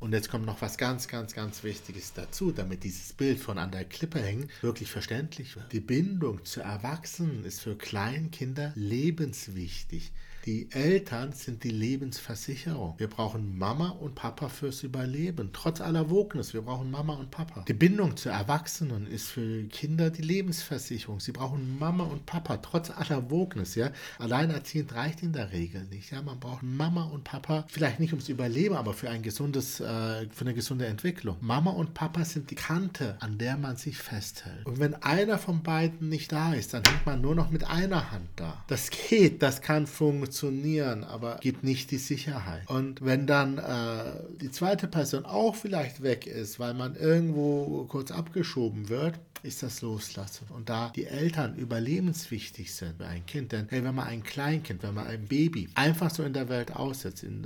Und 0.02 0.14
jetzt 0.14 0.32
kommt 0.32 0.48
noch 0.48 0.64
was 0.64 0.80
ganz, 0.80 1.08
ganz, 1.08 1.36
ganz 1.36 1.64
Wichtiges 1.64 2.14
dazu, 2.14 2.52
damit 2.52 2.84
dieses 2.84 3.14
Bild 3.14 3.38
von 3.38 3.60
an 3.60 3.70
der 3.70 3.86
Klippe 3.86 4.20
hängen 4.20 4.50
wirklich 4.62 4.92
verständlich 4.92 5.56
wird. 5.56 5.72
Die 5.72 5.80
Bindung 5.80 6.44
zu 6.44 6.60
Erwachsenen 6.60 7.46
ist 7.46 7.62
für 7.62 7.78
Kleinkinder 7.78 8.72
lebenswichtig. 8.74 10.12
Die 10.46 10.72
Eltern 10.72 11.34
sind 11.34 11.64
die 11.64 11.70
Lebensversicherung. 11.70 12.96
Wir 12.98 13.08
brauchen 13.08 13.60
Mama 13.60 13.90
und 13.90 14.16
Papa 14.16 14.50
fürs 14.50 14.82
Überleben. 14.82 15.52
Trotz 15.54 15.82
aller 15.82 16.10
Wognis, 16.10 16.56
wir 16.56 16.64
brauchen 16.64 16.90
Mama 16.90 17.14
und 17.14 17.30
Papa. 17.30 17.64
Die 17.68 17.74
Bindung 17.74 18.18
zu 18.18 18.30
Erwachsenen 18.30 19.06
ist 19.06 19.28
für 19.28 19.64
Kinder 19.66 20.10
die 20.10 20.24
Lebensversicherung. 20.24 21.20
Sie 21.20 21.32
brauchen 21.32 21.78
Mama 21.78 22.06
und 22.06 22.26
Papa, 22.26 22.58
trotz 22.58 22.90
aller 22.90 23.30
Wognis. 23.30 23.76
Ja? 23.76 23.92
Alleinerziehend 24.18 24.96
reicht 24.96 25.22
in 25.22 25.32
der 25.32 25.52
Regel 25.52 25.84
nicht. 25.92 26.12
Ja? 26.12 26.24
Man 26.24 26.40
braucht 26.40 26.64
Mama 26.64 27.04
und 27.04 27.24
Papa, 27.24 27.66
vielleicht 27.68 28.00
nicht 28.00 28.14
ums 28.14 28.28
Überleben, 28.28 28.76
aber 28.76 28.96
für 28.96 29.12
ein 29.12 29.22
gesundes, 29.22 29.80
äh, 29.80 30.28
für 30.32 30.42
eine 30.42 30.56
gesunde 30.56 30.88
Entwicklung. 30.88 31.38
Mama 31.42 31.70
und 31.70 31.94
Papa 31.94 32.26
sind 32.26 32.50
die 32.50 32.56
Kante, 32.56 33.16
an 33.20 33.38
der 33.38 33.58
man 33.58 33.76
sich 33.76 34.00
festhält. 34.00 34.66
Und 34.66 34.80
wenn 34.80 34.96
einer 34.96 35.38
von 35.38 35.62
beiden 35.62 36.10
nicht 36.10 36.32
da 36.32 36.56
ist, 36.56 36.74
dann 36.74 36.82
hängt 36.84 37.06
man 37.06 37.22
nur 37.22 37.36
noch 37.36 37.52
mit 37.52 37.64
einer 37.64 38.10
Hand 38.10 38.28
da. 38.38 38.64
Das 38.66 38.90
geht, 38.90 39.44
das 39.44 39.62
kann 39.62 39.86
funktionieren 39.86 40.31
funktionieren, 40.32 41.04
aber 41.04 41.38
gibt 41.42 41.64
nicht 41.64 41.92
die 41.92 41.98
Sicherheit. 41.98 42.70
Und 42.70 43.04
wenn 43.04 43.28
dann 43.28 43.58
äh, 43.58 44.38
die 44.40 44.50
zweite 44.50 44.88
Person 44.88 45.26
auch 45.26 45.56
vielleicht 45.56 46.04
weg 46.04 46.26
ist, 46.26 46.58
weil 46.58 46.74
man 46.74 46.96
irgendwo 46.96 47.86
kurz 47.90 48.12
abgeschoben 48.12 48.88
wird, 48.88 49.20
ist 49.44 49.62
das 49.62 49.82
Loslassen. 49.82 50.48
Und 50.50 50.70
da 50.70 50.94
die 50.96 51.06
Eltern 51.06 51.56
überlebenswichtig 51.56 52.74
sind 52.74 52.98
für 52.98 53.08
ein 53.08 53.26
Kind, 53.26 53.52
denn 53.52 53.68
hey, 53.70 53.84
wenn 53.84 53.96
man 53.96 54.08
ein 54.08 54.24
Kleinkind, 54.24 54.84
wenn 54.84 54.94
man 54.94 55.08
ein 55.08 55.26
Baby 55.26 55.68
einfach 55.76 56.12
so 56.12 56.24
in 56.24 56.32
der 56.32 56.48
Welt 56.48 56.76
aussetzt, 56.76 57.24
in, 57.24 57.46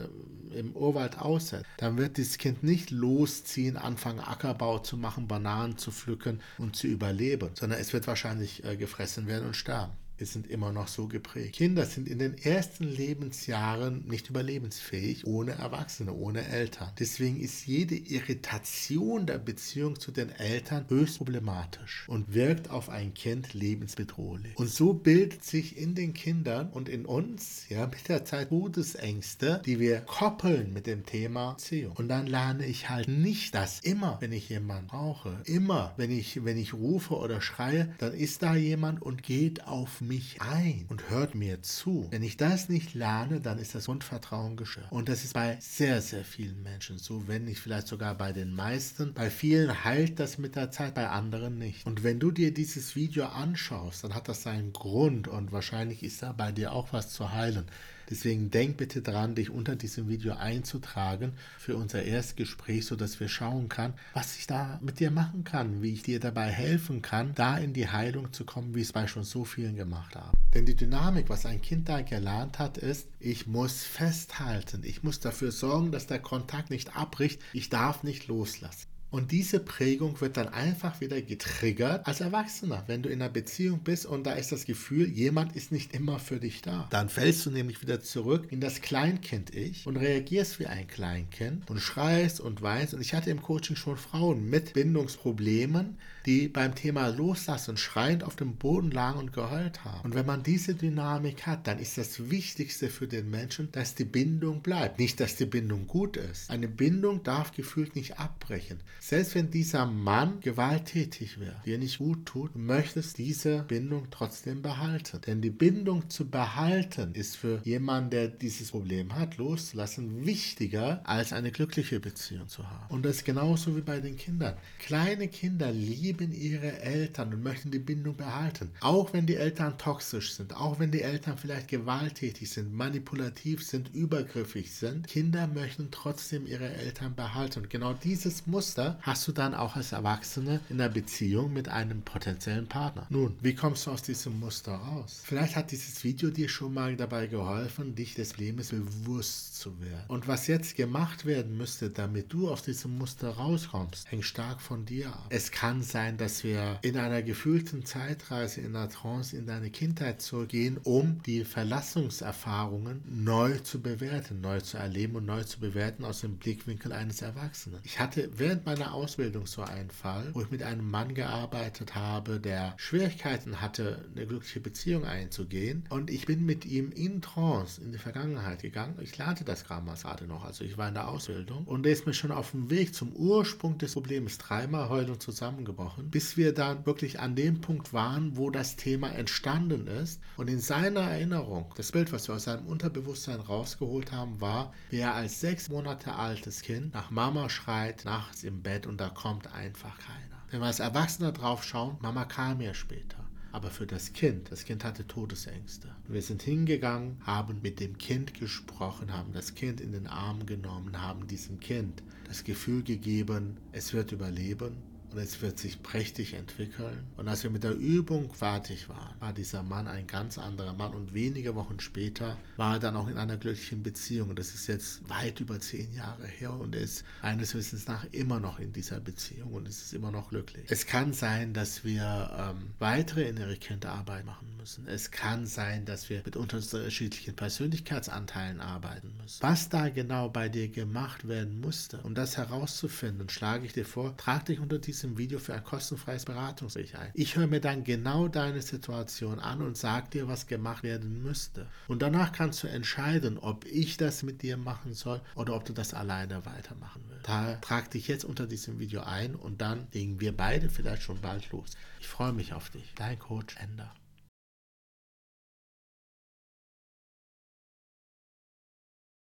im 0.53 0.73
Urwald 0.73 1.17
aussetzt, 1.17 1.65
dann 1.77 1.97
wird 1.97 2.17
dieses 2.17 2.37
Kind 2.37 2.61
nicht 2.61 2.91
losziehen, 2.91 3.77
anfangen 3.77 4.19
Ackerbau 4.19 4.77
zu 4.79 4.95
machen, 4.97 5.27
Bananen 5.27 5.77
zu 5.77 5.89
pflücken 5.91 6.39
und 6.59 6.75
zu 6.75 6.85
überleben, 6.85 7.49
sondern 7.55 7.79
es 7.79 7.93
wird 7.93 8.05
wahrscheinlich 8.05 8.63
äh, 8.63 8.75
gefressen 8.75 9.25
werden 9.27 9.47
und 9.47 9.55
sterben 9.55 9.93
sind 10.19 10.47
immer 10.47 10.71
noch 10.71 10.87
so 10.87 11.07
geprägt. 11.07 11.55
Kinder 11.55 11.85
sind 11.85 12.07
in 12.07 12.19
den 12.19 12.37
ersten 12.37 12.85
Lebensjahren 12.85 14.05
nicht 14.07 14.29
überlebensfähig 14.29 15.25
ohne 15.27 15.51
Erwachsene, 15.53 16.13
ohne 16.13 16.47
Eltern. 16.47 16.91
Deswegen 16.99 17.39
ist 17.39 17.65
jede 17.67 17.95
Irritation 17.95 19.25
der 19.25 19.37
Beziehung 19.37 19.99
zu 19.99 20.11
den 20.11 20.29
Eltern 20.29 20.85
höchst 20.89 21.17
problematisch 21.17 22.05
und 22.07 22.33
wirkt 22.33 22.69
auf 22.69 22.89
ein 22.89 23.13
Kind 23.13 23.53
lebensbedrohlich. 23.53 24.57
Und 24.57 24.69
so 24.69 24.93
bildet 24.93 25.43
sich 25.43 25.77
in 25.77 25.95
den 25.95 26.13
Kindern 26.13 26.69
und 26.69 26.89
in 26.89 27.05
uns 27.05 27.67
ja 27.69 27.87
mit 27.87 28.07
der 28.07 28.25
Zeit 28.25 28.49
Todesängste, 28.49 29.61
die 29.65 29.79
wir 29.79 30.01
koppeln 30.01 30.71
mit 30.71 30.87
dem 30.87 31.05
Thema 31.05 31.53
Beziehung. 31.53 31.95
Und 31.97 32.07
dann 32.07 32.27
lerne 32.27 32.65
ich 32.65 32.89
halt 32.89 33.07
nicht, 33.07 33.53
dass 33.53 33.79
immer, 33.79 34.17
wenn 34.21 34.31
ich 34.31 34.49
jemanden 34.49 34.87
brauche, 34.87 35.41
immer, 35.45 35.93
wenn 35.97 36.11
ich, 36.11 36.45
wenn 36.45 36.57
ich 36.57 36.73
rufe 36.73 37.15
oder 37.15 37.41
schreie, 37.41 37.93
dann 37.97 38.13
ist 38.13 38.43
da 38.43 38.55
jemand 38.55 39.01
und 39.01 39.23
geht 39.23 39.65
auf 39.65 40.01
mich 40.07 40.41
ein 40.41 40.85
und 40.89 41.09
hört 41.09 41.35
mir 41.35 41.61
zu. 41.61 42.07
Wenn 42.11 42.23
ich 42.23 42.37
das 42.37 42.69
nicht 42.69 42.93
lerne, 42.93 43.41
dann 43.41 43.59
ist 43.59 43.75
das 43.75 43.85
Grundvertrauen 43.85 44.55
gestört. 44.57 44.91
Und 44.91 45.09
das 45.09 45.23
ist 45.23 45.33
bei 45.33 45.57
sehr, 45.59 46.01
sehr 46.01 46.23
vielen 46.23 46.61
Menschen 46.63 46.97
so, 46.97 47.27
wenn 47.27 47.45
nicht 47.45 47.59
vielleicht 47.59 47.87
sogar 47.87 48.15
bei 48.15 48.31
den 48.33 48.53
meisten. 48.53 49.13
Bei 49.13 49.29
vielen 49.29 49.83
heilt 49.83 50.19
das 50.19 50.37
mit 50.37 50.55
der 50.55 50.71
Zeit, 50.71 50.95
bei 50.95 51.09
anderen 51.09 51.57
nicht. 51.57 51.85
Und 51.85 52.03
wenn 52.03 52.19
du 52.19 52.31
dir 52.31 52.53
dieses 52.53 52.95
Video 52.95 53.25
anschaust, 53.25 54.03
dann 54.03 54.15
hat 54.15 54.27
das 54.27 54.43
seinen 54.43 54.73
Grund 54.73 55.27
und 55.27 55.51
wahrscheinlich 55.51 56.03
ist 56.03 56.23
da 56.23 56.31
bei 56.31 56.51
dir 56.51 56.73
auch 56.73 56.93
was 56.93 57.09
zu 57.09 57.31
heilen. 57.31 57.65
Deswegen 58.09 58.51
denk 58.51 58.77
bitte 58.77 59.01
dran, 59.01 59.35
dich 59.35 59.49
unter 59.49 59.75
diesem 59.75 60.07
Video 60.07 60.35
einzutragen 60.35 61.33
für 61.57 61.75
unser 61.75 62.03
Erstgespräch, 62.03 62.85
sodass 62.85 63.19
wir 63.19 63.29
schauen 63.29 63.69
können, 63.69 63.93
was 64.13 64.37
ich 64.37 64.47
da 64.47 64.79
mit 64.81 64.99
dir 64.99 65.11
machen 65.11 65.43
kann, 65.43 65.81
wie 65.81 65.93
ich 65.93 66.03
dir 66.03 66.19
dabei 66.19 66.51
helfen 66.51 67.01
kann, 67.01 67.33
da 67.35 67.57
in 67.57 67.73
die 67.73 67.89
Heilung 67.89 68.33
zu 68.33 68.45
kommen, 68.45 68.75
wie 68.75 68.81
es 68.81 68.93
bei 68.93 69.07
schon 69.07 69.23
so 69.23 69.45
vielen 69.45 69.75
gemacht 69.75 70.15
haben. 70.15 70.37
Denn 70.53 70.65
die 70.65 70.75
Dynamik, 70.75 71.29
was 71.29 71.45
ein 71.45 71.61
Kind 71.61 71.89
da 71.89 72.01
gelernt 72.01 72.59
hat, 72.59 72.77
ist, 72.77 73.07
ich 73.19 73.47
muss 73.47 73.83
festhalten, 73.83 74.83
ich 74.83 75.03
muss 75.03 75.19
dafür 75.19 75.51
sorgen, 75.51 75.91
dass 75.91 76.07
der 76.07 76.19
Kontakt 76.19 76.69
nicht 76.69 76.95
abbricht, 76.95 77.41
ich 77.53 77.69
darf 77.69 78.03
nicht 78.03 78.27
loslassen. 78.27 78.94
Und 79.15 79.31
diese 79.31 79.61
Prägung 79.61 80.19
wird 80.19 80.35
dann 80.35 80.49
einfach 80.49 80.99
wieder 80.99 81.21
getriggert 81.21 82.05
als 82.05 82.19
Erwachsener. 82.19 82.83
Wenn 82.87 83.01
du 83.01 83.07
in 83.07 83.21
einer 83.21 83.31
Beziehung 83.31 83.79
bist 83.79 84.05
und 84.05 84.25
da 84.25 84.33
ist 84.33 84.51
das 84.51 84.65
Gefühl, 84.65 85.07
jemand 85.07 85.55
ist 85.55 85.71
nicht 85.71 85.93
immer 85.93 86.19
für 86.19 86.37
dich 86.37 86.61
da, 86.61 86.89
dann 86.89 87.07
fällst 87.07 87.45
du 87.45 87.49
nämlich 87.49 87.81
wieder 87.81 88.01
zurück 88.01 88.47
in 88.49 88.59
das 88.59 88.81
Kleinkind-Ich 88.81 89.87
und 89.87 89.95
reagierst 89.95 90.59
wie 90.59 90.65
ein 90.65 90.85
Kleinkind 90.87 91.69
und 91.69 91.79
schreist 91.79 92.41
und 92.41 92.61
weinst. 92.61 92.93
Und 92.93 92.99
ich 92.99 93.13
hatte 93.13 93.29
im 93.29 93.41
Coaching 93.41 93.77
schon 93.77 93.95
Frauen 93.95 94.49
mit 94.49 94.73
Bindungsproblemen, 94.73 95.97
die 96.25 96.49
beim 96.49 96.75
Thema 96.75 97.07
Loslassen 97.07 97.77
schreiend 97.77 98.21
auf 98.21 98.35
dem 98.35 98.57
Boden 98.57 98.91
lagen 98.91 99.19
und 99.19 99.31
geheult 99.31 99.85
haben. 99.85 100.01
Und 100.03 100.15
wenn 100.15 100.25
man 100.25 100.43
diese 100.43 100.75
Dynamik 100.75 101.45
hat, 101.45 101.67
dann 101.67 101.79
ist 101.79 101.97
das 101.97 102.29
Wichtigste 102.29 102.89
für 102.89 103.07
den 103.07 103.29
Menschen, 103.29 103.71
dass 103.71 103.95
die 103.95 104.03
Bindung 104.03 104.61
bleibt. 104.61 104.99
Nicht, 104.99 105.21
dass 105.21 105.37
die 105.37 105.45
Bindung 105.45 105.87
gut 105.87 106.17
ist. 106.17 106.49
Eine 106.49 106.67
Bindung 106.67 107.23
darf 107.23 107.53
gefühlt 107.53 107.95
nicht 107.95 108.19
abbrechen. 108.19 108.81
Selbst 109.07 109.35
wenn 109.35 109.51
dieser 109.51 109.85
Mann 109.85 110.39
gewalttätig 110.39 111.39
wäre, 111.39 111.61
dir 111.63 111.77
nicht 111.77 111.99
gut 111.99 112.25
tut, 112.25 112.55
möchtest 112.55 113.19
diese 113.19 113.61
Bindung 113.67 114.07
trotzdem 114.09 114.63
behalten. 114.63 115.21
Denn 115.27 115.41
die 115.41 115.51
Bindung 115.51 116.09
zu 116.09 116.27
behalten 116.27 117.13
ist 117.13 117.37
für 117.37 117.61
jemanden, 117.63 118.09
der 118.09 118.29
dieses 118.29 118.71
Problem 118.71 119.13
hat, 119.13 119.37
loszulassen, 119.37 120.25
wichtiger 120.25 121.07
als 121.07 121.33
eine 121.33 121.51
glückliche 121.51 121.99
Beziehung 121.99 122.47
zu 122.47 122.67
haben. 122.67 122.91
Und 122.91 123.05
das 123.05 123.17
ist 123.17 123.25
genauso 123.25 123.77
wie 123.77 123.81
bei 123.81 123.99
den 123.99 124.17
Kindern. 124.17 124.57
Kleine 124.79 125.27
Kinder 125.27 125.71
lieben 125.71 126.31
ihre 126.31 126.79
Eltern 126.79 127.31
und 127.31 127.43
möchten 127.43 127.69
die 127.69 127.77
Bindung 127.77 128.17
behalten. 128.17 128.71
Auch 128.79 129.13
wenn 129.13 129.27
die 129.27 129.35
Eltern 129.35 129.77
toxisch 129.77 130.33
sind, 130.33 130.55
auch 130.55 130.79
wenn 130.79 130.89
die 130.89 131.03
Eltern 131.03 131.37
vielleicht 131.37 131.67
gewalttätig 131.67 132.49
sind, 132.49 132.73
manipulativ 132.73 133.63
sind, 133.63 133.93
übergriffig 133.93 134.71
sind, 134.71 135.07
Kinder 135.07 135.45
möchten 135.45 135.91
trotzdem 135.91 136.47
ihre 136.47 136.73
Eltern 136.73 137.13
behalten. 137.13 137.59
Und 137.59 137.69
genau 137.69 137.93
dieses 137.93 138.47
Muster 138.47 138.84
hast 139.01 139.27
du 139.27 139.31
dann 139.31 139.53
auch 139.53 139.75
als 139.75 139.91
Erwachsene 139.91 140.61
in 140.69 140.77
der 140.77 140.89
Beziehung 140.89 141.53
mit 141.53 141.69
einem 141.69 142.01
potenziellen 142.01 142.67
Partner. 142.67 143.05
Nun, 143.09 143.35
wie 143.41 143.55
kommst 143.55 143.85
du 143.85 143.91
aus 143.91 144.01
diesem 144.01 144.39
Muster 144.39 144.73
raus? 144.73 145.21
Vielleicht 145.23 145.55
hat 145.55 145.71
dieses 145.71 146.03
Video 146.03 146.29
dir 146.29 146.49
schon 146.49 146.73
mal 146.73 146.95
dabei 146.95 147.27
geholfen, 147.27 147.95
dich 147.95 148.15
des 148.15 148.37
Lebens 148.37 148.69
bewusst 148.69 149.59
zu 149.59 149.79
werden. 149.81 150.05
Und 150.07 150.27
was 150.27 150.47
jetzt 150.47 150.75
gemacht 150.75 151.25
werden 151.25 151.57
müsste, 151.57 151.89
damit 151.89 152.31
du 152.31 152.49
aus 152.49 152.63
diesem 152.63 152.97
Muster 152.97 153.29
rauskommst, 153.29 154.11
hängt 154.11 154.25
stark 154.25 154.61
von 154.61 154.85
dir 154.85 155.09
ab. 155.09 155.27
Es 155.29 155.51
kann 155.51 155.81
sein, 155.81 156.17
dass 156.17 156.43
wir 156.43 156.79
in 156.81 156.97
einer 156.97 157.21
gefühlten 157.21 157.85
Zeitreise, 157.85 158.61
in 158.61 158.75
einer 158.75 158.89
Trance 158.89 159.35
in 159.37 159.45
deine 159.45 159.69
Kindheit 159.69 160.21
zurückgehen, 160.21 160.77
um 160.83 161.21
die 161.25 161.43
Verlassungserfahrungen 161.45 163.03
neu 163.07 163.57
zu 163.59 163.81
bewerten, 163.81 164.41
neu 164.41 164.61
zu 164.61 164.77
erleben 164.77 165.15
und 165.15 165.25
neu 165.25 165.43
zu 165.43 165.59
bewerten 165.59 166.03
aus 166.03 166.21
dem 166.21 166.37
Blickwinkel 166.37 166.91
eines 166.91 167.21
Erwachsenen. 167.21 167.79
Ich 167.83 167.99
hatte 167.99 168.29
während 168.37 168.65
meiner 168.65 168.74
meiner 168.75 168.93
Ausbildung 168.93 169.45
so 169.45 169.61
ein 169.61 169.89
Fall, 169.89 170.29
wo 170.33 170.41
ich 170.41 170.51
mit 170.51 170.61
einem 170.61 170.89
Mann 170.89 171.13
gearbeitet 171.13 171.95
habe, 171.95 172.41
der 172.41 172.73
Schwierigkeiten 172.77 173.61
hatte, 173.61 174.05
eine 174.13 174.27
glückliche 174.27 174.59
Beziehung 174.59 175.05
einzugehen. 175.05 175.85
Und 175.89 176.09
ich 176.09 176.25
bin 176.25 176.45
mit 176.45 176.65
ihm 176.65 176.91
in 176.91 177.21
Trance 177.21 177.81
in 177.81 177.93
die 177.93 177.97
Vergangenheit 177.97 178.61
gegangen. 178.61 178.97
Ich 179.01 179.17
lernte 179.17 179.45
das 179.45 179.63
Grammas 179.63 180.03
gerade 180.03 180.27
noch, 180.27 180.43
also 180.43 180.65
ich 180.65 180.77
war 180.77 180.89
in 180.89 180.93
der 180.93 181.07
Ausbildung. 181.07 181.63
Und 181.65 181.85
er 181.85 181.93
ist 181.93 182.05
mir 182.05 182.13
schon 182.13 182.31
auf 182.31 182.51
dem 182.51 182.69
Weg 182.69 182.93
zum 182.93 183.13
Ursprung 183.13 183.77
des 183.77 183.93
Problems 183.93 184.37
dreimal 184.37 184.89
heulend 184.89 185.21
zusammengebrochen, 185.21 186.09
bis 186.09 186.35
wir 186.35 186.53
dann 186.53 186.85
wirklich 186.85 187.19
an 187.19 187.35
dem 187.35 187.61
Punkt 187.61 187.93
waren, 187.93 188.35
wo 188.35 188.49
das 188.49 188.75
Thema 188.75 189.09
entstanden 189.09 189.87
ist. 189.87 190.19
Und 190.35 190.49
in 190.49 190.59
seiner 190.59 191.01
Erinnerung, 191.01 191.73
das 191.77 191.93
Bild, 191.93 192.11
was 192.11 192.27
wir 192.27 192.35
aus 192.35 192.43
seinem 192.43 192.67
Unterbewusstsein 192.67 193.39
rausgeholt 193.39 194.11
haben, 194.11 194.41
war, 194.41 194.73
wie 194.89 194.99
er 194.99 195.15
als 195.15 195.39
sechs 195.39 195.69
Monate 195.69 196.13
altes 196.15 196.61
Kind 196.61 196.93
nach 196.93 197.09
Mama 197.09 197.49
schreit, 197.49 198.03
nachts 198.03 198.43
im 198.43 198.64
Bett 198.65 198.87
und 198.87 198.99
da 198.99 199.09
kommt 199.09 199.53
einfach 199.53 199.97
keiner. 199.99 200.41
Wenn 200.49 200.59
wir 200.59 200.65
als 200.65 200.79
Erwachsene 200.79 201.31
drauf 201.31 201.63
schauen, 201.63 201.97
Mama 202.01 202.25
kam 202.25 202.59
ja 202.59 202.73
später. 202.73 203.17
Aber 203.51 203.69
für 203.69 203.85
das 203.85 204.11
Kind, 204.11 204.51
das 204.51 204.65
Kind 204.65 204.83
hatte 204.83 205.07
Todesängste. 205.07 205.87
Wir 206.09 206.21
sind 206.21 206.41
hingegangen, 206.41 207.21
haben 207.25 207.61
mit 207.61 207.79
dem 207.79 207.97
Kind 207.97 208.33
gesprochen, 208.33 209.13
haben 209.13 209.31
das 209.31 209.55
Kind 209.55 209.79
in 209.79 209.93
den 209.93 210.07
Arm 210.07 210.45
genommen, 210.45 211.01
haben 211.01 211.27
diesem 211.27 211.59
Kind 211.61 212.03
das 212.27 212.43
Gefühl 212.43 212.83
gegeben, 212.83 213.57
es 213.71 213.93
wird 213.93 214.11
überleben 214.11 214.75
und 215.15 215.21
es 215.21 215.41
wird 215.41 215.57
sich 215.57 215.81
prächtig 215.81 216.33
entwickeln. 216.33 217.05
Und 217.15 217.29
als 217.29 217.43
wir 217.43 217.49
mit 217.49 217.63
der 217.63 217.73
Übung 217.73 218.33
fertig 218.33 218.89
waren, 218.89 219.15
war 219.21 219.31
dieser 219.31 219.63
Mann 219.63 219.87
ein 219.87 220.07
ganz 220.07 220.37
anderer 220.37 220.73
Mann 220.73 220.93
und 220.93 221.13
wenige 221.13 221.55
Wochen 221.55 221.79
später 221.79 222.37
war 222.57 222.73
er 222.73 222.79
dann 222.79 222.97
auch 222.97 223.07
in 223.07 223.17
einer 223.17 223.37
glücklichen 223.37 223.81
Beziehung. 223.81 224.29
Und 224.31 224.39
das 224.39 224.53
ist 224.53 224.67
jetzt 224.67 225.07
weit 225.09 225.39
über 225.39 225.57
zehn 225.61 225.93
Jahre 225.93 226.27
her 226.27 226.51
und 226.53 226.75
er 226.75 226.81
ist 226.81 227.05
eines 227.21 227.55
Wissens 227.55 227.87
nach 227.87 228.05
immer 228.11 228.41
noch 228.41 228.59
in 228.59 228.73
dieser 228.73 228.99
Beziehung 228.99 229.53
und 229.53 229.67
es 229.69 229.83
ist 229.83 229.93
immer 229.93 230.11
noch 230.11 230.29
glücklich. 230.29 230.65
Es 230.69 230.85
kann 230.85 231.13
sein, 231.13 231.53
dass 231.53 231.85
wir 231.85 232.31
ähm, 232.37 232.71
weitere 232.79 233.29
innere 233.29 233.55
Kindarbeit 233.55 234.25
machen 234.25 234.54
müssen. 234.65 234.87
Es 234.87 235.11
kann 235.11 235.45
sein, 235.45 235.85
dass 235.85 236.09
wir 236.09 236.23
mit 236.25 236.35
unterschiedlichen 236.35 237.35
Persönlichkeitsanteilen 237.35 238.59
arbeiten 238.59 239.13
müssen. 239.21 239.41
Was 239.41 239.69
da 239.69 239.89
genau 239.89 240.29
bei 240.29 240.49
dir 240.49 240.67
gemacht 240.69 241.27
werden 241.27 241.61
musste, 241.61 241.99
um 241.99 242.15
das 242.15 242.37
herauszufinden, 242.37 243.29
schlage 243.29 243.65
ich 243.67 243.73
dir 243.73 243.85
vor, 243.85 244.17
trag 244.17 244.45
dich 244.45 244.59
unter 244.59 244.79
diese 244.79 244.95
diesem 244.95 245.17
Video 245.17 245.39
für 245.39 245.53
ein 245.53 245.63
kostenfreies 245.63 246.25
Beratungsgespräch 246.25 246.97
ein. 246.97 247.11
Ich 247.13 247.35
höre 247.35 247.47
mir 247.47 247.59
dann 247.59 247.83
genau 247.83 248.27
deine 248.27 248.61
Situation 248.61 249.39
an 249.39 249.61
und 249.61 249.77
sage 249.77 250.09
dir, 250.09 250.27
was 250.27 250.47
gemacht 250.47 250.83
werden 250.83 251.21
müsste. 251.21 251.67
Und 251.87 252.01
danach 252.01 252.31
kannst 252.31 252.63
du 252.63 252.67
entscheiden, 252.67 253.37
ob 253.37 253.65
ich 253.65 253.97
das 253.97 254.23
mit 254.23 254.41
dir 254.41 254.57
machen 254.57 254.93
soll 254.93 255.21
oder 255.35 255.55
ob 255.55 255.65
du 255.65 255.73
das 255.73 255.93
alleine 255.93 256.45
weitermachen 256.45 257.03
willst. 257.09 257.27
Da 257.27 257.55
trag 257.55 257.91
dich 257.91 258.07
jetzt 258.07 258.25
unter 258.25 258.47
diesem 258.47 258.79
Video 258.79 259.01
ein 259.01 259.35
und 259.35 259.61
dann 259.61 259.87
legen 259.93 260.19
wir 260.19 260.35
beide 260.35 260.69
vielleicht 260.69 261.03
schon 261.03 261.21
bald 261.21 261.51
los. 261.51 261.71
Ich 261.99 262.07
freue 262.07 262.33
mich 262.33 262.53
auf 262.53 262.69
dich. 262.69 262.93
Dein 262.95 263.19
Coach 263.19 263.55
Ender. 263.57 263.93